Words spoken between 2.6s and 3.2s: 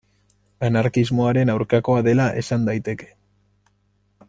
daiteke.